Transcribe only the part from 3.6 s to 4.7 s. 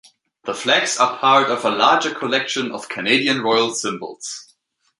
symbols.